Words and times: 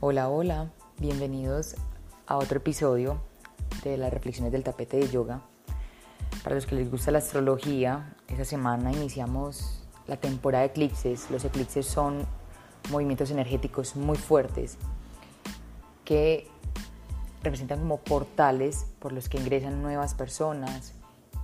Hola, 0.00 0.28
hola, 0.28 0.70
bienvenidos 1.00 1.74
a 2.28 2.36
otro 2.36 2.58
episodio 2.58 3.20
de 3.82 3.96
las 3.96 4.12
reflexiones 4.12 4.52
del 4.52 4.62
tapete 4.62 4.96
de 4.96 5.08
yoga. 5.08 5.40
Para 6.44 6.54
los 6.54 6.66
que 6.66 6.76
les 6.76 6.88
gusta 6.88 7.10
la 7.10 7.18
astrología, 7.18 8.14
esta 8.28 8.44
semana 8.44 8.92
iniciamos 8.92 9.82
la 10.06 10.16
temporada 10.16 10.62
de 10.62 10.68
eclipses. 10.70 11.28
Los 11.32 11.44
eclipses 11.44 11.84
son 11.84 12.24
movimientos 12.92 13.32
energéticos 13.32 13.96
muy 13.96 14.16
fuertes 14.16 14.78
que 16.04 16.46
representan 17.42 17.80
como 17.80 17.96
portales 17.96 18.86
por 19.00 19.10
los 19.10 19.28
que 19.28 19.38
ingresan 19.38 19.82
nuevas 19.82 20.14
personas, 20.14 20.92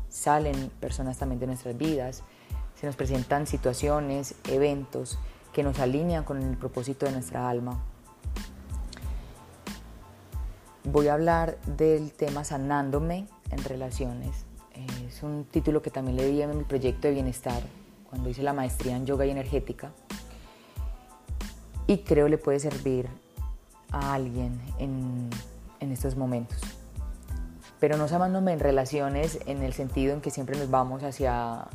salen 0.09 0.71
personas 0.79 1.19
también 1.19 1.41
de 1.41 1.49
nuestras 1.49 1.77
vidas, 1.77 2.23
se 2.77 2.87
nos 2.87 2.95
presentan 2.95 3.49
situaciones, 3.49 4.37
eventos 4.49 5.19
que 5.53 5.65
nos 5.65 5.81
alinean 5.81 6.23
con 6.23 6.41
el 6.41 6.57
propósito 6.57 7.05
de 7.07 7.11
nuestra 7.11 7.51
alma 7.51 7.85
voy 10.85 11.09
a 11.09 11.15
hablar 11.15 11.59
del 11.67 12.13
tema 12.13 12.45
sanándome 12.45 13.27
en 13.51 13.65
relaciones. 13.65 14.45
Es 15.07 15.23
un 15.23 15.45
título 15.45 15.83
que 15.83 15.91
también 15.91 16.17
le 16.17 16.27
di 16.27 16.43
en 16.43 16.57
mi 16.57 16.65
proyecto 16.65 17.09
de 17.09 17.15
bienestar 17.15 17.63
cuando 18.09 18.29
hice 18.29 18.43
la 18.43 18.53
maestría 18.53 18.97
en 18.97 19.07
yoga 19.07 19.27
y 19.27 19.31
energética. 19.31 19.93
Y 21.87 21.99
creo 21.99 22.29
le 22.29 22.39
puede 22.39 22.61
servir 22.61 23.09
a 23.91 24.15
alguien 24.15 24.61
en, 24.79 25.31
en 25.81 25.93
estos 25.93 26.17
momentos. 26.17 26.59
Pero 27.81 27.97
no 27.97 28.09
sanándome 28.09 28.53
en 28.53 28.61
relaciones 28.61 29.39
en 29.47 29.63
el 29.63 29.73
sentido 29.73 30.15
en 30.15 30.21
que 30.21 30.31
siempre 30.31 30.59
nos 30.59 30.71
vamos 30.71 31.03
hacia 31.03 31.67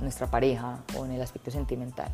nuestra 0.00 0.28
pareja 0.28 0.78
o 0.96 1.04
en 1.04 1.12
el 1.12 1.22
aspecto 1.22 1.50
sentimental 1.50 2.12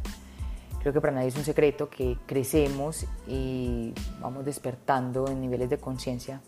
Creo 0.84 0.92
que 0.92 1.00
para 1.00 1.14
nadie 1.14 1.28
es 1.28 1.36
un 1.36 1.44
secreto 1.44 1.88
que 1.88 2.18
crecemos 2.26 3.06
y 3.26 3.94
vamos 4.20 4.44
despertando 4.44 5.26
en 5.28 5.40
niveles 5.40 5.70
de 5.70 5.78
conciencia 5.78 6.42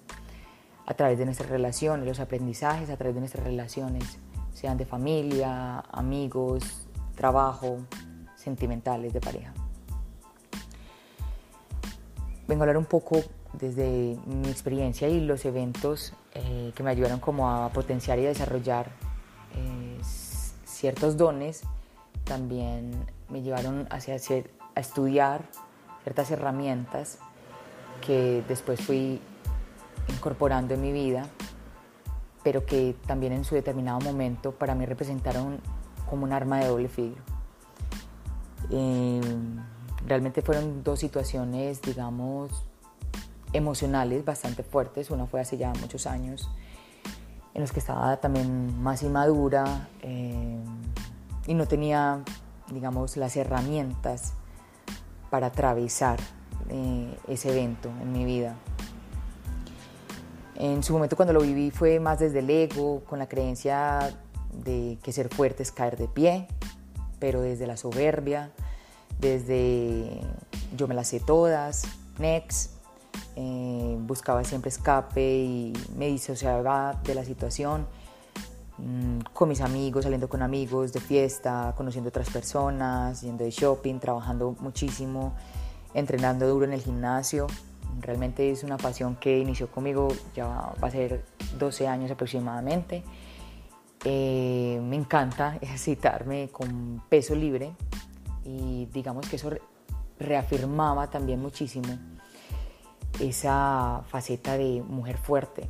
a 0.84 0.92
través 0.92 1.18
de 1.18 1.24
nuestras 1.24 1.48
relaciones, 1.48 2.06
los 2.06 2.20
aprendizajes 2.20 2.90
a 2.90 2.98
través 2.98 3.14
de 3.14 3.20
nuestras 3.20 3.46
relaciones, 3.46 4.18
sean 4.52 4.76
de 4.76 4.84
familia, 4.84 5.78
amigos, 5.90 6.86
trabajo, 7.14 7.78
sentimentales, 8.34 9.14
de 9.14 9.22
pareja. 9.22 9.54
Vengo 12.46 12.60
a 12.60 12.64
hablar 12.64 12.76
un 12.76 12.84
poco 12.84 13.22
desde 13.54 14.18
mi 14.26 14.50
experiencia 14.50 15.08
y 15.08 15.22
los 15.22 15.46
eventos 15.46 16.12
eh, 16.34 16.72
que 16.74 16.82
me 16.82 16.90
ayudaron 16.90 17.20
como 17.20 17.50
a 17.50 17.70
potenciar 17.70 18.18
y 18.18 18.24
desarrollar 18.24 18.90
eh, 19.54 19.98
ciertos 20.02 21.16
dones 21.16 21.62
también 22.24 23.16
me 23.28 23.42
llevaron 23.42 23.86
hacia 23.91 24.14
a 24.14 24.80
estudiar 24.80 25.42
ciertas 26.02 26.30
herramientas 26.30 27.19
que 28.05 28.44
después 28.46 28.80
fui 28.80 29.20
incorporando 30.08 30.74
en 30.74 30.82
mi 30.82 30.92
vida, 30.92 31.27
pero 32.42 32.64
que 32.64 32.94
también 33.06 33.32
en 33.32 33.44
su 33.44 33.54
determinado 33.54 34.00
momento 34.00 34.52
para 34.52 34.74
mí 34.74 34.86
representaron 34.86 35.60
como 36.08 36.24
un 36.24 36.32
arma 36.32 36.60
de 36.60 36.69
doble 36.69 36.88
filo. 36.88 37.16
Eh, 38.70 39.20
realmente 40.06 40.42
fueron 40.42 40.82
dos 40.82 41.00
situaciones, 41.00 41.82
digamos, 41.82 42.64
emocionales 43.52 44.24
bastante 44.24 44.62
fuertes. 44.62 45.10
Una 45.10 45.27
fue 45.27 45.41
hace 45.41 45.56
ya 45.56 45.72
muchos 45.80 46.06
años, 46.06 46.48
en 47.54 47.62
los 47.62 47.72
que 47.72 47.80
estaba 47.80 48.16
también 48.19 48.80
más 48.82 49.02
inmadura. 49.02 49.88
Eh, 50.02 50.58
y 51.47 51.54
no 51.54 51.66
tenía, 51.66 52.22
digamos, 52.70 53.17
las 53.17 53.36
herramientas 53.36 54.34
para 55.31 55.48
atravesar 55.48 56.19
eh, 56.69 57.17
ese 57.28 57.50
evento 57.50 57.89
en 58.00 58.12
mi 58.12 58.25
vida. 58.25 58.56
En 60.56 60.82
su 60.82 60.93
momento 60.94 61.16
cuando 61.16 61.32
lo 61.32 61.41
viví 61.41 61.71
fue 61.71 62.00
más 62.00 62.19
desde 62.19 62.38
el 62.38 62.49
ego, 62.49 63.05
con 63.05 63.19
la 63.19 63.28
creencia 63.28 64.10
de 64.53 64.99
que 65.03 65.12
ser 65.12 65.28
fuerte 65.28 65.62
es 65.62 65.71
caer 65.71 65.97
de 65.97 66.09
pie, 66.09 66.49
pero 67.19 67.41
desde 67.43 67.66
la 67.66 67.76
soberbia, 67.76 68.53
desde 69.19 70.21
yo 70.76 70.88
me 70.88 70.94
las 70.94 71.09
sé 71.09 71.21
todas, 71.21 71.84
next, 72.19 72.72
eh, 73.37 73.97
buscaba 74.00 74.44
siempre 74.44 74.71
escape 74.71 75.21
y 75.21 75.72
me 75.97 76.06
disociaba 76.06 77.00
de 77.05 77.15
la 77.15 77.25
situación 77.25 77.87
con 79.32 79.48
mis 79.48 79.60
amigos, 79.60 80.04
saliendo 80.04 80.28
con 80.28 80.42
amigos 80.42 80.92
de 80.92 81.00
fiesta, 81.00 81.75
conociendo 81.76 82.09
otras 82.09 82.28
personas, 82.28 83.22
yendo 83.22 83.44
de 83.44 83.50
shopping, 83.50 83.98
trabajando 83.98 84.54
muchísimo, 84.60 85.34
entrenando 85.94 86.47
duro 86.47 86.66
en 86.66 86.75
el 86.75 86.82
gimnasio. 86.82 87.47
Realmente 88.00 88.50
es 88.50 88.62
una 88.62 88.76
pasión 88.76 89.16
que 89.16 89.38
inició 89.38 89.70
conmigo, 89.70 90.09
ya 90.34 90.47
va 90.47 90.88
a 90.88 90.91
ser 90.91 91.25
12 91.59 91.88
años 91.88 92.10
aproximadamente. 92.10 93.03
Eh, 94.04 94.78
me 94.82 94.97
encanta 94.97 95.56
ejercitarme 95.60 96.50
con 96.53 97.03
peso 97.08 97.34
libre 97.34 97.72
y 98.44 98.87
digamos 98.93 99.28
que 99.28 99.37
eso 99.37 99.50
reafirmaba 100.19 101.08
también 101.08 101.41
muchísimo 101.41 101.98
esa 103.20 104.03
faceta 104.08 104.56
de 104.56 104.82
mujer 104.87 105.16
fuerte 105.16 105.69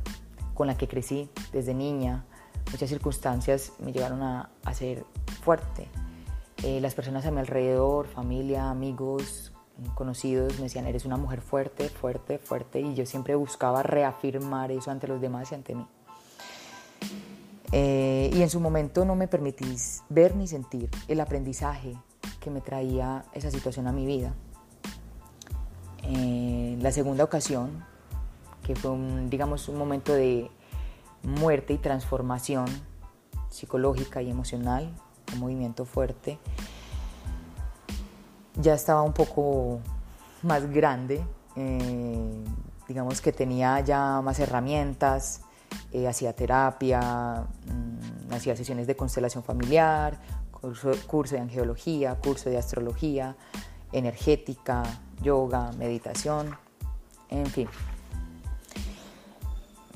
con 0.53 0.67
la 0.67 0.77
que 0.77 0.87
crecí 0.87 1.29
desde 1.53 1.73
niña, 1.73 2.25
muchas 2.71 2.89
circunstancias 2.89 3.73
me 3.79 3.91
llevaron 3.91 4.21
a, 4.21 4.49
ser 4.73 5.05
fuerte. 5.43 5.87
Eh, 6.63 6.81
las 6.81 6.95
personas 6.95 7.25
a 7.25 7.31
mi 7.31 7.39
alrededor, 7.39 8.07
familia, 8.07 8.69
amigos, 8.69 9.53
conocidos, 9.93 10.57
me 10.57 10.63
decían, 10.63 10.87
eres 10.87 11.05
una 11.05 11.17
mujer 11.17 11.41
fuerte, 11.41 11.89
fuerte, 11.89 12.39
fuerte, 12.39 12.79
y 12.79 12.95
yo 12.95 13.05
siempre 13.05 13.35
buscaba 13.35 13.83
reafirmar 13.83 14.71
eso 14.71 14.91
ante 14.91 15.07
los 15.07 15.21
demás 15.21 15.51
y 15.51 15.55
ante 15.55 15.75
mí. 15.75 15.87
Eh, 17.71 18.31
y 18.33 18.41
en 18.41 18.49
su 18.49 18.59
momento 18.59 19.05
no 19.05 19.15
me 19.15 19.27
permitís 19.27 20.03
ver 20.09 20.35
ni 20.35 20.47
sentir 20.47 20.89
el 21.07 21.19
aprendizaje 21.19 21.97
que 22.39 22.49
me 22.49 22.61
traía 22.61 23.25
esa 23.33 23.51
situación 23.51 23.87
a 23.87 23.91
mi 23.91 24.05
vida. 24.05 24.33
Eh, 26.03 26.77
la 26.81 26.91
segunda 26.91 27.23
ocasión, 27.23 27.83
que 28.63 28.75
fue 28.75 28.91
digamos, 29.29 29.67
un 29.67 29.77
momento 29.77 30.13
de 30.13 30.49
muerte 31.27 31.73
y 31.73 31.77
transformación 31.77 32.65
psicológica 33.49 34.21
y 34.21 34.31
emocional, 34.31 34.89
un 35.33 35.39
movimiento 35.39 35.85
fuerte. 35.85 36.39
Ya 38.55 38.73
estaba 38.73 39.01
un 39.03 39.13
poco 39.13 39.79
más 40.41 40.65
grande, 40.71 41.23
eh, 41.55 42.43
digamos 42.87 43.21
que 43.21 43.31
tenía 43.31 43.81
ya 43.81 44.21
más 44.21 44.39
herramientas, 44.39 45.41
eh, 45.91 46.07
hacía 46.07 46.33
terapia, 46.33 47.45
mm, 47.67 48.33
hacía 48.33 48.55
sesiones 48.55 48.87
de 48.87 48.95
constelación 48.95 49.43
familiar, 49.43 50.19
curso, 50.51 51.35
de 51.35 51.39
angeología, 51.39 52.15
curso 52.15 52.49
de 52.49 52.57
astrología, 52.57 53.35
energética, 53.91 54.83
yoga, 55.21 55.71
meditación, 55.73 56.57
en 57.29 57.45
fin. 57.47 57.67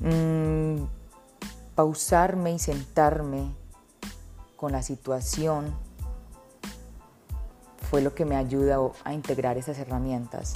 Mm, 0.00 1.01
pausarme 1.82 2.52
y 2.52 2.60
sentarme 2.60 3.56
con 4.54 4.70
la 4.70 4.84
situación 4.84 5.74
fue 7.90 8.00
lo 8.02 8.14
que 8.14 8.24
me 8.24 8.36
ayudó 8.36 8.94
a 9.02 9.12
integrar 9.12 9.58
esas 9.58 9.78
herramientas, 9.78 10.54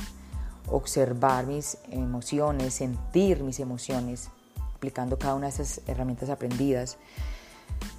observar 0.70 1.48
mis 1.48 1.78
emociones, 1.90 2.74
sentir 2.74 3.42
mis 3.42 3.58
emociones, 3.58 4.28
aplicando 4.76 5.18
cada 5.18 5.34
una 5.34 5.48
de 5.48 5.54
esas 5.54 5.80
herramientas 5.88 6.30
aprendidas. 6.30 6.96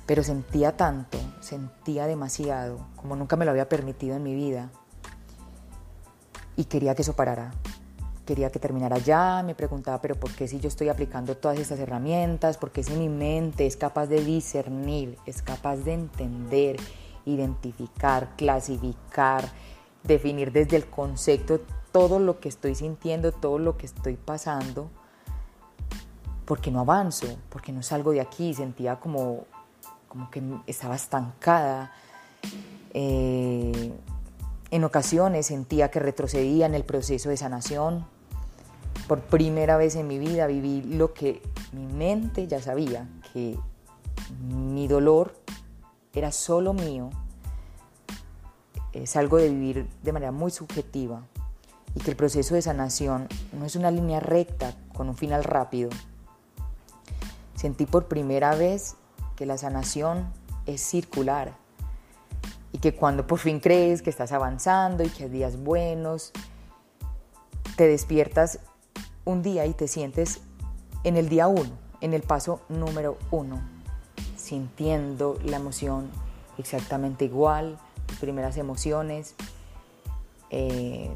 Pero 0.06 0.24
sentía 0.24 0.78
tanto, 0.78 1.18
sentía 1.42 2.08
demasiado, 2.08 2.80
como 2.96 3.18
nunca 3.18 3.36
me 3.36 3.44
lo 3.44 3.52
había 3.52 3.68
permitido 3.68 4.16
en 4.16 4.24
mi 4.24 4.36
vida, 4.36 4.70
y 6.56 6.64
quería 6.64 6.96
que 6.96 7.02
eso 7.02 7.18
parara, 7.18 7.54
quería 8.28 8.52
que 8.52 8.60
terminara 8.60 8.98
ya, 9.00 9.42
me 9.42 9.56
preguntaba, 9.56 10.02
pero 10.02 10.16
¿por 10.16 10.32
qué 10.32 10.48
si 10.48 10.60
yo 10.60 10.68
estoy 10.68 10.90
aplicando 10.90 11.38
todas 11.38 11.58
estas 11.58 11.80
herramientas? 11.80 12.58
¿Por 12.58 12.72
qué 12.72 12.84
si 12.84 12.94
mi 12.94 13.08
mente 13.08 13.66
es 13.66 13.78
capaz 13.78 14.08
de 14.08 14.24
discernir, 14.24 15.18
es 15.26 15.42
capaz 15.42 15.78
de 15.78 15.94
entender, 15.94 16.76
identificar, 17.26 18.36
clasificar, 18.36 19.50
definir 20.04 20.52
desde 20.52 20.76
el 20.76 20.88
concepto 20.88 21.62
todo 21.94 22.20
lo 22.20 22.40
que 22.40 22.50
estoy 22.50 22.76
sintiendo, 22.76 23.32
todo 23.32 23.60
lo 23.60 23.78
que 23.78 23.86
estoy 23.86 24.18
pasando? 24.18 24.90
¿Por 26.46 26.60
qué 26.60 26.70
no 26.70 26.82
avanzo? 26.82 27.28
¿Por 27.50 27.62
qué 27.62 27.72
no 27.72 27.82
salgo 27.82 28.12
de 28.12 28.20
aquí? 28.20 28.54
Sentía 28.54 28.98
como, 28.98 29.46
como 30.10 30.30
que 30.30 30.44
estaba 30.68 30.96
estancada. 30.96 31.94
Eh, 32.94 33.94
en 34.70 34.84
ocasiones 34.84 35.46
sentía 35.46 35.90
que 35.90 36.00
retrocedía 36.00 36.66
en 36.66 36.76
el 36.76 36.84
proceso 36.84 37.30
de 37.30 37.38
sanación, 37.38 38.06
por 39.08 39.22
primera 39.22 39.78
vez 39.78 39.96
en 39.96 40.08
mi 40.08 40.20
vida 40.20 40.48
viví 40.48 40.82
lo 40.84 41.14
que 41.14 41.42
mi 41.72 41.86
mente 41.86 42.48
ya 42.48 42.62
sabía, 42.62 43.08
que 43.34 43.58
mi 44.50 44.88
dolor 44.88 45.34
era 46.14 46.32
solo 46.32 46.74
mío. 46.74 47.10
Es 48.92 49.16
algo 49.16 49.38
de 49.38 49.50
vivir 49.50 49.88
de 50.04 50.12
manera 50.12 50.32
muy 50.32 50.52
subjetiva 50.52 51.22
y 51.96 52.00
que 52.02 52.12
el 52.12 52.18
proceso 52.18 52.56
de 52.56 52.62
sanación 52.62 53.28
no 53.54 53.66
es 53.66 53.76
una 53.76 53.92
línea 53.92 54.20
recta 54.20 54.74
con 54.94 55.08
un 55.08 55.16
final 55.16 55.44
rápido. 55.44 55.90
Sentí 57.56 57.86
por 57.86 58.08
primera 58.08 58.56
vez 58.56 58.96
que 59.36 59.46
la 59.46 59.58
sanación 59.58 60.28
es 60.66 60.82
circular 60.82 61.54
y 62.72 62.80
que 62.80 62.94
cuando 62.94 63.26
por 63.26 63.40
fin 63.40 63.60
crees 63.60 64.02
que 64.02 64.10
estás 64.10 64.32
avanzando 64.32 65.04
y 65.04 65.10
que 65.10 65.24
hay 65.24 65.30
días 65.30 65.58
buenos, 65.58 66.34
te 67.78 67.88
despiertas 67.88 68.60
un 69.28 69.44
día 69.44 69.66
y 69.66 69.74
te 69.74 69.88
sientes 69.88 70.40
en 71.04 71.18
el 71.18 71.28
día 71.28 71.48
uno, 71.48 71.72
en 72.02 72.14
el 72.14 72.22
paso 72.22 72.62
número 72.70 73.18
uno, 73.30 73.62
sintiendo 74.38 75.38
la 75.44 75.58
emoción 75.58 76.10
exactamente 76.58 77.26
igual, 77.26 77.78
tus 78.06 78.18
primeras 78.18 78.58
emociones. 78.58 79.36
Eh, 80.50 81.12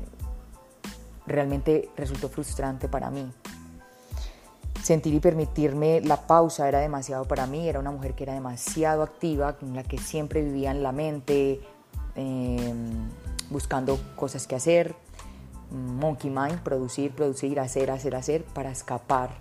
realmente 1.26 1.90
resultó 1.96 2.28
frustrante 2.28 2.90
para 2.90 3.10
mí. 3.10 3.32
Sentir 4.84 5.14
y 5.14 5.20
permitirme 5.20 6.02
la 6.02 6.28
pausa 6.28 6.68
era 6.68 6.80
demasiado 6.80 7.26
para 7.26 7.48
mí, 7.48 7.70
era 7.70 7.80
una 7.80 7.92
mujer 7.92 8.14
que 8.14 8.24
era 8.24 8.34
demasiado 8.34 9.04
activa, 9.04 9.56
en 9.62 9.76
la 9.76 9.84
que 9.84 9.98
siempre 9.98 10.44
vivía 10.44 10.72
en 10.72 10.84
la 10.84 10.92
mente, 10.92 11.62
em, 12.16 13.08
buscando 13.50 14.00
cosas 14.18 14.48
que 14.48 14.56
hacer, 14.56 14.96
monkey 15.72 16.30
mind, 16.30 16.60
producir, 16.60 17.12
producir, 17.12 17.60
hacer, 17.60 17.92
hacer, 17.92 18.16
hacer, 18.16 18.44
para 18.44 18.72
escapar 18.72 19.32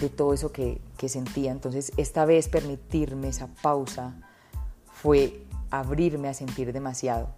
de 0.00 0.08
todo 0.08 0.32
eso 0.34 0.52
que, 0.52 0.80
que 0.96 1.08
sentía. 1.08 1.52
Entonces, 1.52 1.92
esta 1.96 2.24
vez 2.24 2.48
permitirme 2.48 3.28
esa 3.28 3.48
pausa 3.62 4.14
fue 4.86 5.42
abrirme 5.70 6.28
a 6.28 6.34
sentir 6.34 6.72
demasiado. 6.72 7.28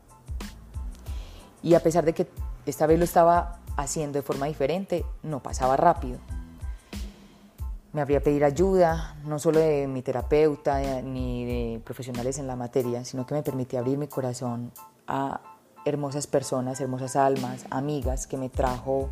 Y 1.62 1.74
a 1.74 1.80
pesar 1.80 2.04
de 2.04 2.12
que 2.12 2.28
esta 2.66 2.86
vez 2.86 2.98
lo 2.98 3.04
estaba 3.04 3.58
haciendo 3.76 4.18
de 4.18 4.22
forma 4.22 4.46
diferente, 4.46 5.04
no 5.22 5.42
pasaba 5.42 5.76
rápido. 5.76 6.18
Me 7.92 8.02
habría 8.02 8.22
pedir 8.22 8.44
ayuda, 8.44 9.16
no 9.24 9.38
solo 9.38 9.60
de 9.60 9.86
mi 9.86 10.02
terapeuta 10.02 11.00
ni 11.00 11.44
de 11.44 11.80
profesionales 11.80 12.38
en 12.38 12.46
la 12.46 12.54
materia, 12.54 13.04
sino 13.04 13.26
que 13.26 13.34
me 13.34 13.42
permitía 13.42 13.80
abrir 13.80 13.96
mi 13.96 14.08
corazón 14.08 14.72
a 15.06 15.40
hermosas 15.88 16.26
personas, 16.26 16.80
hermosas 16.80 17.16
almas, 17.16 17.64
amigas 17.70 18.26
que 18.26 18.36
me 18.36 18.48
trajo 18.48 19.10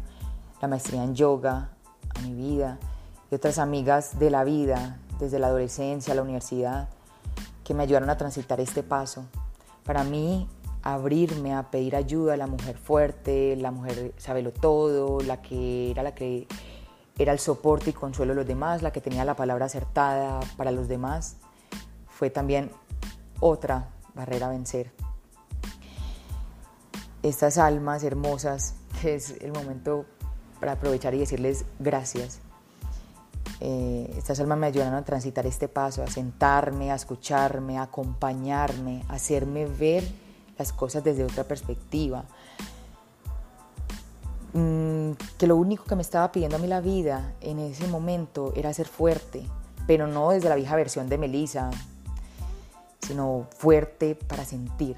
la 0.60 0.68
maestría 0.68 1.02
en 1.02 1.14
yoga 1.14 1.70
a 2.14 2.20
mi 2.20 2.34
vida 2.34 2.78
y 3.30 3.34
otras 3.34 3.58
amigas 3.58 4.18
de 4.18 4.30
la 4.30 4.44
vida, 4.44 4.98
desde 5.18 5.38
la 5.38 5.48
adolescencia 5.48 6.12
a 6.12 6.16
la 6.16 6.22
universidad, 6.22 6.88
que 7.64 7.74
me 7.74 7.82
ayudaron 7.82 8.10
a 8.10 8.16
transitar 8.16 8.60
este 8.60 8.82
paso. 8.82 9.24
Para 9.84 10.04
mí, 10.04 10.48
abrirme 10.82 11.54
a 11.54 11.70
pedir 11.70 11.96
ayuda 11.96 12.34
a 12.34 12.36
la 12.36 12.46
mujer 12.46 12.78
fuerte, 12.78 13.56
la 13.56 13.72
mujer 13.72 14.14
sabelo 14.18 14.52
todo, 14.52 15.20
la 15.20 15.42
que 15.42 15.90
era 15.90 16.04
la 16.04 16.14
que 16.14 16.46
era 17.18 17.32
el 17.32 17.38
soporte 17.38 17.90
y 17.90 17.92
consuelo 17.92 18.32
de 18.32 18.36
los 18.36 18.46
demás, 18.46 18.82
la 18.82 18.92
que 18.92 19.00
tenía 19.00 19.24
la 19.24 19.34
palabra 19.34 19.66
acertada 19.66 20.40
para 20.56 20.70
los 20.70 20.86
demás, 20.86 21.38
fue 22.06 22.30
también 22.30 22.70
otra 23.40 23.88
barrera 24.14 24.46
a 24.46 24.50
vencer. 24.50 24.92
Estas 27.22 27.58
almas 27.58 28.04
hermosas, 28.04 28.74
que 29.00 29.14
es 29.14 29.34
el 29.40 29.52
momento 29.52 30.06
para 30.60 30.72
aprovechar 30.72 31.14
y 31.14 31.18
decirles 31.18 31.64
gracias. 31.78 32.40
Eh, 33.60 34.12
estas 34.16 34.38
almas 34.40 34.58
me 34.58 34.66
ayudaron 34.66 34.94
a 34.94 35.04
transitar 35.04 35.46
este 35.46 35.68
paso, 35.68 36.02
a 36.02 36.06
sentarme, 36.06 36.90
a 36.90 36.94
escucharme, 36.94 37.78
a 37.78 37.82
acompañarme, 37.82 39.02
a 39.08 39.14
hacerme 39.14 39.66
ver 39.66 40.04
las 40.58 40.72
cosas 40.72 41.04
desde 41.04 41.24
otra 41.24 41.44
perspectiva. 41.44 42.24
Mm, 44.52 45.12
que 45.38 45.46
lo 45.46 45.56
único 45.56 45.84
que 45.84 45.96
me 45.96 46.02
estaba 46.02 46.32
pidiendo 46.32 46.56
a 46.56 46.58
mí 46.58 46.66
la 46.66 46.80
vida 46.80 47.34
en 47.40 47.58
ese 47.58 47.86
momento 47.88 48.52
era 48.56 48.72
ser 48.72 48.88
fuerte, 48.88 49.42
pero 49.86 50.06
no 50.06 50.30
desde 50.30 50.48
la 50.48 50.54
vieja 50.54 50.76
versión 50.76 51.08
de 51.08 51.18
Melissa, 51.18 51.70
sino 53.00 53.46
fuerte 53.56 54.14
para 54.14 54.44
sentir, 54.44 54.96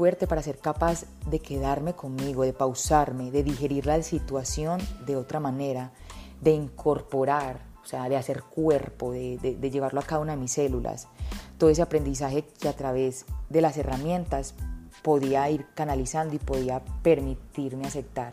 fuerte 0.00 0.26
para 0.26 0.42
ser 0.42 0.56
capaz 0.56 1.04
de 1.26 1.40
quedarme 1.40 1.92
conmigo, 1.92 2.42
de 2.42 2.54
pausarme, 2.54 3.30
de 3.30 3.42
digerir 3.42 3.84
la 3.84 4.02
situación 4.02 4.80
de 5.04 5.14
otra 5.14 5.40
manera, 5.40 5.92
de 6.40 6.52
incorporar, 6.52 7.60
o 7.84 7.86
sea, 7.86 8.08
de 8.08 8.16
hacer 8.16 8.42
cuerpo, 8.44 9.12
de, 9.12 9.58
llevarlo 9.70 10.00
a 10.00 10.02
cada 10.02 10.22
una 10.22 10.32
de 10.32 10.38
mis 10.38 10.52
células, 10.52 11.06
todo 11.58 11.68
ese 11.68 11.82
aprendizaje 11.82 12.46
que 12.58 12.70
a 12.70 12.72
través 12.72 13.26
de 13.50 13.60
las 13.60 13.76
herramientas 13.76 14.54
podía 15.02 15.50
ir 15.50 15.66
canalizando 15.74 16.34
y 16.34 16.38
podía 16.38 16.80
permitirme 17.02 17.86
aceptar. 17.86 18.32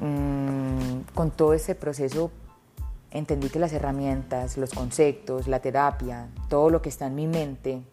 Mm, 0.00 1.02
con 1.14 1.30
todo 1.30 1.52
ese 1.52 1.76
proceso 1.76 2.32
entendí 3.12 3.50
que 3.50 3.60
las 3.60 3.72
herramientas, 3.72 4.56
los 4.56 4.70
conceptos, 4.74 5.46
la 5.46 5.60
terapia, 5.60 6.26
todo 6.48 6.70
lo 6.70 6.82
que 6.82 6.88
está 6.88 7.06
en 7.06 7.14
mi 7.14 7.28
mente, 7.28 7.84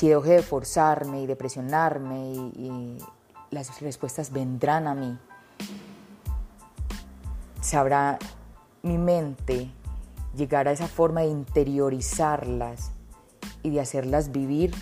si 0.00 0.08
dejo 0.08 0.22
de 0.22 0.40
forzarme 0.40 1.20
y 1.20 1.26
de 1.26 1.36
presionarme 1.36 2.32
y 2.56 2.96
las 3.50 3.82
respuestas 3.82 4.32
vendrán 4.32 4.86
a 4.86 4.94
mí, 4.94 5.18
sabrá 7.60 8.18
mi 8.82 8.96
mente 8.96 9.70
llegar 10.34 10.68
a 10.68 10.72
esa 10.72 10.88
forma 10.88 11.20
de 11.20 11.26
interiorizarlas 11.26 12.92
y 13.62 13.68
de 13.68 13.80
hacerlas 13.82 14.32
vivir 14.32 14.74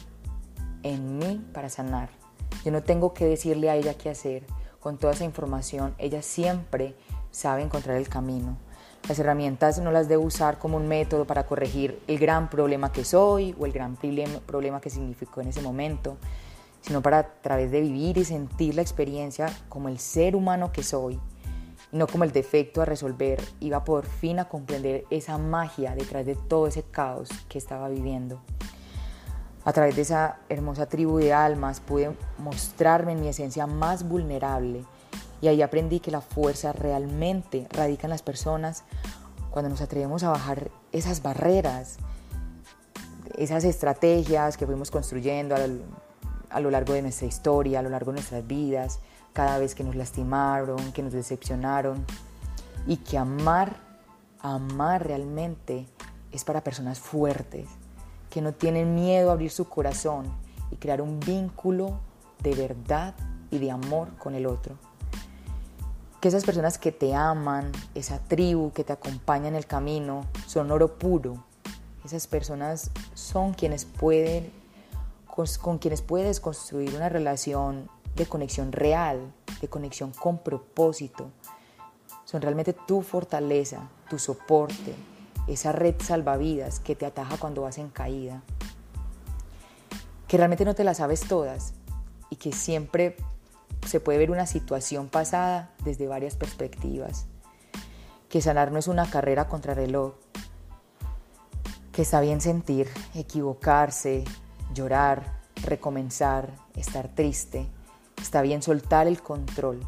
en 0.84 1.18
mí 1.18 1.44
para 1.52 1.68
sanar. 1.68 2.10
Yo 2.64 2.70
no 2.70 2.84
tengo 2.84 3.12
que 3.12 3.24
decirle 3.24 3.70
a 3.70 3.74
ella 3.74 3.94
qué 3.94 4.10
hacer. 4.10 4.46
Con 4.78 4.98
toda 4.98 5.14
esa 5.14 5.24
información, 5.24 5.96
ella 5.98 6.22
siempre 6.22 6.94
sabe 7.32 7.62
encontrar 7.62 7.96
el 7.96 8.08
camino. 8.08 8.56
Las 9.06 9.18
herramientas 9.18 9.78
no 9.80 9.92
las 9.92 10.08
debo 10.08 10.24
usar 10.24 10.58
como 10.58 10.76
un 10.76 10.88
método 10.88 11.26
para 11.26 11.44
corregir 11.46 12.00
el 12.06 12.18
gran 12.18 12.48
problema 12.48 12.90
que 12.90 13.04
soy 13.04 13.54
o 13.58 13.66
el 13.66 13.72
gran 13.72 13.96
problema 14.46 14.80
que 14.80 14.90
significó 14.90 15.40
en 15.40 15.48
ese 15.48 15.62
momento, 15.62 16.16
sino 16.80 17.02
para 17.02 17.18
a 17.18 17.26
través 17.42 17.70
de 17.70 17.80
vivir 17.80 18.16
y 18.18 18.24
sentir 18.24 18.74
la 18.74 18.82
experiencia 18.82 19.46
como 19.68 19.88
el 19.88 19.98
ser 19.98 20.34
humano 20.36 20.72
que 20.72 20.82
soy 20.82 21.20
no 21.92 22.06
como 22.06 22.24
el 22.24 22.32
defecto 22.32 22.82
a 22.82 22.84
resolver, 22.84 23.42
iba 23.60 23.84
por 23.84 24.04
fin 24.04 24.38
a 24.38 24.48
comprender 24.48 25.04
esa 25.10 25.38
magia 25.38 25.94
detrás 25.94 26.26
de 26.26 26.34
todo 26.34 26.66
ese 26.66 26.82
caos 26.82 27.30
que 27.48 27.58
estaba 27.58 27.88
viviendo. 27.88 28.40
A 29.64 29.72
través 29.72 29.96
de 29.96 30.02
esa 30.02 30.38
hermosa 30.48 30.86
tribu 30.86 31.18
de 31.18 31.32
almas 31.32 31.80
pude 31.80 32.14
mostrarme 32.38 33.12
en 33.12 33.20
mi 33.20 33.28
esencia 33.28 33.66
más 33.66 34.08
vulnerable 34.08 34.84
y 35.40 35.48
ahí 35.48 35.62
aprendí 35.62 36.00
que 36.00 36.10
la 36.10 36.20
fuerza 36.20 36.72
realmente 36.72 37.66
radica 37.70 38.06
en 38.06 38.10
las 38.10 38.22
personas 38.22 38.84
cuando 39.50 39.70
nos 39.70 39.80
atrevemos 39.80 40.22
a 40.22 40.30
bajar 40.30 40.70
esas 40.92 41.22
barreras, 41.22 41.98
esas 43.36 43.64
estrategias 43.64 44.56
que 44.56 44.66
fuimos 44.66 44.90
construyendo 44.90 45.54
a 45.54 46.60
lo, 46.60 46.70
largo 46.70 46.92
de 46.92 47.02
nuestra 47.02 47.26
historia, 47.26 47.78
a 47.78 47.82
lo 47.82 47.90
largo 47.90 48.12
de 48.12 48.16
nuestras 48.16 48.46
vidas, 48.46 49.00
cada 49.32 49.58
vez 49.58 49.74
que 49.74 49.84
nos 49.84 49.94
lastimaron, 49.94 50.92
que 50.92 51.02
nos 51.02 51.12
decepcionaron 51.12 52.04
y 52.86 52.96
que 52.96 53.16
amar, 53.16 53.76
amar 54.40 55.06
realmente 55.06 55.86
es 56.32 56.44
para 56.44 56.62
personas 56.62 56.98
fuertes, 56.98 57.68
que 58.30 58.42
no 58.42 58.52
tienen 58.52 58.94
miedo 58.94 59.30
a 59.30 59.32
abrir 59.32 59.50
su 59.50 59.68
corazón 59.68 60.26
y 60.70 60.76
crear 60.76 61.00
un 61.00 61.20
vínculo 61.20 62.00
de 62.42 62.54
verdad 62.54 63.14
y 63.50 63.58
de 63.58 63.70
amor 63.70 64.16
con 64.18 64.34
el 64.34 64.46
otro. 64.46 64.87
Que 66.20 66.28
esas 66.28 66.44
personas 66.44 66.78
que 66.78 66.90
te 66.90 67.14
aman, 67.14 67.70
esa 67.94 68.18
tribu 68.18 68.72
que 68.72 68.84
te 68.84 68.92
acompaña 68.92 69.48
en 69.48 69.54
el 69.54 69.66
camino, 69.66 70.24
son 70.46 70.70
oro 70.70 70.98
puro. 70.98 71.44
Esas 72.04 72.26
personas 72.26 72.90
son 73.14 73.54
quienes 73.54 73.84
pueden, 73.84 74.50
con 75.60 75.78
quienes 75.78 76.02
puedes 76.02 76.40
construir 76.40 76.94
una 76.94 77.08
relación 77.08 77.88
de 78.16 78.26
conexión 78.26 78.72
real, 78.72 79.32
de 79.60 79.68
conexión 79.68 80.10
con 80.12 80.38
propósito. 80.38 81.30
Son 82.24 82.42
realmente 82.42 82.72
tu 82.72 83.02
fortaleza, 83.02 83.88
tu 84.10 84.18
soporte, 84.18 84.94
esa 85.46 85.72
red 85.72 85.94
salvavidas 86.00 86.80
que 86.80 86.96
te 86.96 87.06
ataja 87.06 87.36
cuando 87.38 87.62
vas 87.62 87.78
en 87.78 87.88
caída. 87.90 88.42
Que 90.26 90.36
realmente 90.36 90.64
no 90.64 90.74
te 90.74 90.84
la 90.84 90.94
sabes 90.94 91.20
todas 91.26 91.74
y 92.28 92.36
que 92.36 92.52
siempre 92.52 93.16
se 93.86 94.00
puede 94.00 94.18
ver 94.18 94.30
una 94.30 94.46
situación 94.46 95.08
pasada 95.08 95.74
desde 95.84 96.08
varias 96.08 96.36
perspectivas. 96.36 97.26
Que 98.28 98.42
sanar 98.42 98.72
no 98.72 98.78
es 98.78 98.88
una 98.88 99.08
carrera 99.08 99.48
contra 99.48 99.74
reloj. 99.74 100.14
Que 101.92 102.02
está 102.02 102.20
bien 102.20 102.40
sentir, 102.40 102.88
equivocarse, 103.14 104.24
llorar, 104.74 105.40
recomenzar, 105.64 106.52
estar 106.76 107.08
triste, 107.08 107.68
Está 108.20 108.42
bien 108.42 108.62
soltar 108.62 109.06
el 109.06 109.22
control 109.22 109.80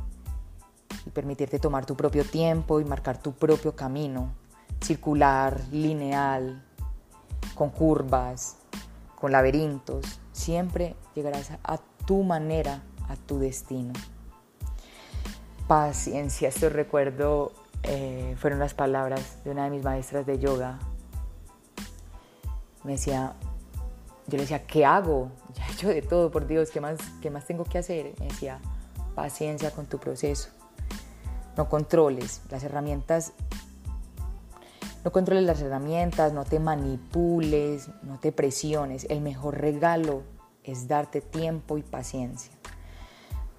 y 1.04 1.10
permitirte 1.10 1.58
tomar 1.58 1.84
tu 1.84 1.96
propio 1.96 2.24
tiempo 2.24 2.80
y 2.80 2.84
marcar 2.84 3.18
tu 3.18 3.32
propio 3.32 3.74
camino, 3.74 4.32
circular, 4.80 5.60
lineal, 5.72 6.64
con 7.54 7.70
curvas, 7.70 8.56
con 9.16 9.32
laberintos. 9.32 10.20
Siempre 10.32 10.94
llegarás 11.14 11.50
a 11.64 11.78
tu 12.06 12.22
manera 12.22 12.82
a 13.10 13.16
tu 13.16 13.38
destino. 13.38 13.92
Paciencia, 15.66 16.48
esto 16.48 16.68
recuerdo, 16.68 17.52
eh, 17.82 18.36
fueron 18.38 18.58
las 18.58 18.74
palabras 18.74 19.44
de 19.44 19.50
una 19.50 19.64
de 19.64 19.70
mis 19.70 19.84
maestras 19.84 20.26
de 20.26 20.38
yoga. 20.38 20.78
Me 22.84 22.92
decía, 22.92 23.34
yo 24.26 24.36
le 24.36 24.42
decía, 24.42 24.66
¿qué 24.66 24.84
hago? 24.84 25.30
Ya 25.54 25.66
he 25.66 25.72
hecho 25.72 25.88
de 25.88 26.02
todo, 26.02 26.30
por 26.30 26.46
Dios, 26.46 26.70
¿qué 26.70 26.80
más, 26.80 26.98
qué 27.20 27.30
más 27.30 27.46
tengo 27.46 27.64
que 27.64 27.78
hacer? 27.78 28.14
Me 28.18 28.26
decía, 28.26 28.60
paciencia 29.14 29.70
con 29.70 29.86
tu 29.86 29.98
proceso. 29.98 30.48
No 31.56 31.68
controles 31.68 32.40
las 32.50 32.62
herramientas 32.62 33.32
no 35.02 35.12
controles 35.12 35.44
las 35.44 35.62
herramientas, 35.62 36.34
no 36.34 36.44
te 36.44 36.60
manipules, 36.60 37.88
no 38.02 38.18
te 38.18 38.32
presiones. 38.32 39.06
El 39.08 39.22
mejor 39.22 39.58
regalo 39.58 40.22
es 40.62 40.88
darte 40.88 41.22
tiempo 41.22 41.78
y 41.78 41.82
paciencia. 41.82 42.52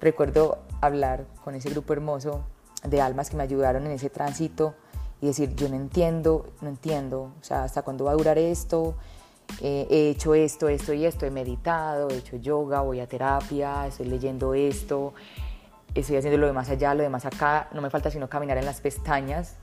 Recuerdo 0.02 0.64
hablar 0.82 1.26
con 1.44 1.54
ese 1.54 1.70
grupo 1.70 1.94
hermoso 1.94 2.44
de 2.84 3.02
almas 3.02 3.30
que 3.30 3.38
me 3.38 3.44
ayudaron 3.44 3.86
en 3.86 3.92
ese 3.92 4.10
tránsito 4.10 4.74
y 5.22 5.28
decir, 5.28 5.56
yo 5.56 5.70
no 5.70 5.76
entiendo, 5.76 6.48
no 6.62 6.70
entiendo, 6.70 7.32
o 7.40 7.44
sea, 7.44 7.64
hasta 7.64 7.84
cuándo 7.84 8.06
va 8.06 8.12
a 8.12 8.16
durar 8.16 8.40
esto, 8.40 8.96
eh, 9.62 9.86
he 9.92 10.10
hecho 10.10 10.34
esto, 10.34 10.68
esto 10.70 10.94
y 10.94 11.06
esto, 11.06 11.28
he 11.28 11.30
meditado, 11.30 12.10
he 12.10 12.18
hecho 12.18 12.38
yoga, 12.38 12.82
voy 12.82 13.00
a 13.00 13.08
terapia, 13.08 13.86
estoy 13.86 14.08
leyendo 14.08 14.56
esto, 14.56 15.14
estoy 15.94 16.18
haciendo 16.18 16.40
lo 16.40 16.48
de 16.48 16.54
más 16.54 16.70
allá, 16.72 16.96
lo 16.96 17.04
de 17.04 17.10
más 17.10 17.26
acá, 17.28 17.70
no 17.72 17.82
me 17.82 17.92
falta 17.92 18.10
sino 18.10 18.28
caminar 18.28 18.58
en 18.58 18.66
las 18.66 18.82
pestañas, 18.82 19.58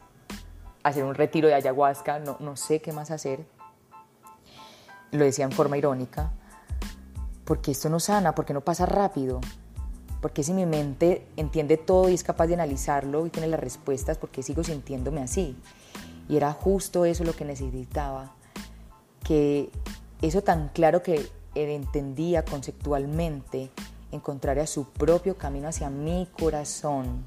hacer 0.84 1.02
un 1.02 1.16
retiro 1.16 1.48
de 1.48 1.54
ayahuasca, 1.54 2.20
no, 2.20 2.36
no 2.38 2.56
sé 2.56 2.80
qué 2.80 2.92
más 2.92 3.10
hacer. 3.10 3.44
Lo 5.10 5.24
decía 5.24 5.44
en 5.44 5.52
forma 5.52 5.76
irónica, 5.76 6.30
porque 7.44 7.72
esto 7.72 7.88
no 7.88 7.98
sana, 7.98 8.36
porque 8.36 8.52
no 8.52 8.60
pasa 8.60 8.86
rápido, 8.86 9.40
porque 10.20 10.42
si 10.42 10.52
mi 10.52 10.66
mente 10.66 11.26
entiende 11.36 11.76
todo 11.76 12.08
y 12.08 12.14
es 12.14 12.24
capaz 12.24 12.46
de 12.46 12.54
analizarlo 12.54 13.26
y 13.26 13.30
tiene 13.30 13.48
las 13.48 13.60
respuestas, 13.60 14.18
porque 14.18 14.42
sigo 14.42 14.64
sintiéndome 14.64 15.20
así. 15.20 15.56
Y 16.28 16.36
era 16.36 16.52
justo 16.52 17.04
eso 17.04 17.24
lo 17.24 17.34
que 17.34 17.44
necesitaba, 17.44 18.34
que 19.24 19.70
eso 20.20 20.42
tan 20.42 20.68
claro 20.68 21.02
que 21.02 21.14
él 21.54 21.70
entendía 21.70 22.44
conceptualmente, 22.44 23.70
encontrara 24.12 24.66
su 24.66 24.84
propio 24.90 25.36
camino 25.36 25.68
hacia 25.68 25.90
mi 25.90 26.28
corazón 26.38 27.26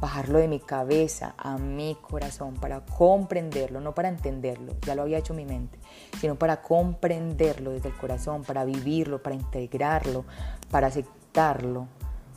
bajarlo 0.00 0.38
de 0.38 0.48
mi 0.48 0.60
cabeza 0.60 1.34
a 1.36 1.58
mi 1.58 1.96
corazón 2.00 2.54
para 2.54 2.80
comprenderlo, 2.80 3.80
no 3.80 3.94
para 3.94 4.08
entenderlo, 4.08 4.74
ya 4.80 4.94
lo 4.94 5.02
había 5.02 5.18
hecho 5.18 5.34
mi 5.34 5.44
mente, 5.44 5.78
sino 6.18 6.36
para 6.36 6.62
comprenderlo 6.62 7.72
desde 7.72 7.90
el 7.90 7.96
corazón, 7.96 8.42
para 8.42 8.64
vivirlo, 8.64 9.22
para 9.22 9.36
integrarlo, 9.36 10.24
para 10.70 10.86
aceptarlo, 10.86 11.86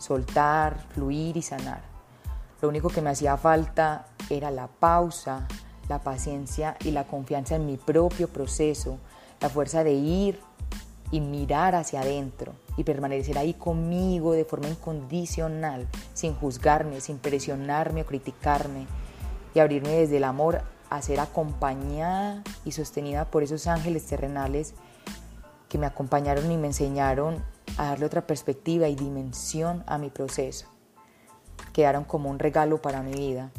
soltar, 0.04 0.78
fluir 0.94 1.38
y 1.38 1.42
sanar. 1.42 1.82
Lo 2.62 2.68
único 2.68 2.90
que 2.90 3.02
me 3.02 3.10
hacía 3.10 3.38
falta 3.38 4.08
era 4.30 4.52
la 4.52 4.68
pausa, 4.68 5.48
la 5.88 6.00
paciencia 6.00 6.76
y 6.84 6.92
la 6.92 7.06
confianza 7.06 7.56
en 7.56 7.66
mi 7.66 7.78
propio 7.78 8.28
proceso, 8.28 8.98
la 9.40 9.50
fuerza 9.50 9.84
de 9.84 9.94
ir 9.94 10.40
y 11.12 11.22
mirar 11.22 11.76
hacia 11.76 12.02
adentro 12.02 12.54
y 12.76 12.84
permanecer 12.84 13.38
ahí 13.38 13.54
conmigo 13.54 14.34
de 14.34 14.46
forma 14.46 14.68
incondicional, 14.68 15.88
sin 16.14 16.34
juzgarme, 16.36 17.00
sin 17.00 17.18
presionarme 17.18 18.02
o 18.02 18.06
criticarme 18.06 18.88
y 19.54 19.60
abrirme 19.60 19.92
desde 19.92 20.18
el 20.18 20.26
amor 20.26 20.64
a 20.90 21.02
ser 21.02 21.22
acompañada 21.22 22.44
y 22.66 22.72
sostenida 22.74 23.26
por 23.26 23.44
esos 23.44 23.68
ángeles 23.68 24.06
terrenales 24.06 24.74
que 25.70 25.78
me 25.78 25.86
acompañaron 25.86 26.52
y 26.52 26.58
me 26.58 26.68
enseñaron 26.68 27.44
a 27.78 27.90
darle 27.90 28.06
otra 28.06 28.28
perspectiva 28.28 28.88
y 28.88 28.96
dimensión 28.96 29.84
a 29.88 29.98
mi 29.98 30.10
proceso. 30.10 30.68
Quedaron 31.72 32.04
como 32.04 32.30
un 32.30 32.40
regalo 32.40 32.82
para 32.82 33.02
mi 33.02 33.14
vida. 33.14 33.52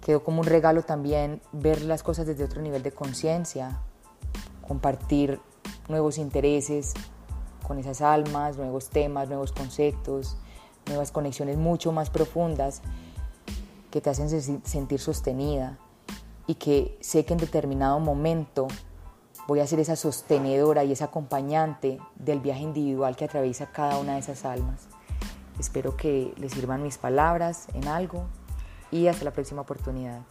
Quedó 0.00 0.22
como 0.22 0.40
un 0.40 0.46
regalo 0.46 0.82
también 0.82 1.40
ver 1.52 1.82
las 1.82 2.02
cosas 2.02 2.26
desde 2.26 2.44
otro 2.44 2.62
nivel 2.62 2.82
de 2.82 2.92
conciencia, 2.92 3.80
compartir 4.66 5.40
nuevos 5.88 6.18
intereses, 6.18 6.94
con 7.66 7.78
esas 7.78 8.00
almas, 8.00 8.56
nuevos 8.56 8.88
temas, 8.88 9.28
nuevos 9.28 9.52
conceptos, 9.52 10.36
nuevas 10.86 11.10
conexiones 11.10 11.56
mucho 11.56 11.90
más 11.90 12.10
profundas 12.10 12.82
que 13.90 14.00
te 14.00 14.10
hacen 14.10 14.30
sentir 14.64 15.00
sostenida 15.00 15.78
y 16.46 16.54
que 16.54 16.96
sé 17.00 17.24
que 17.24 17.32
en 17.32 17.40
determinado 17.40 17.98
momento 17.98 18.68
voy 19.46 19.60
a 19.60 19.66
ser 19.66 19.80
esa 19.80 19.96
sostenedora 19.96 20.84
y 20.84 20.92
esa 20.92 21.06
acompañante 21.06 21.98
del 22.16 22.40
viaje 22.40 22.62
individual 22.62 23.16
que 23.16 23.24
atraviesa 23.24 23.66
cada 23.66 23.98
una 23.98 24.14
de 24.14 24.20
esas 24.20 24.44
almas. 24.44 24.88
Espero 25.58 25.96
que 25.96 26.34
les 26.36 26.52
sirvan 26.52 26.82
mis 26.82 26.98
palabras 26.98 27.66
en 27.74 27.88
algo 27.88 28.24
y 28.90 29.06
hasta 29.06 29.24
la 29.24 29.32
próxima 29.32 29.62
oportunidad. 29.62 30.22